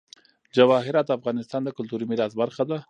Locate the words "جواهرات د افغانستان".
0.55-1.61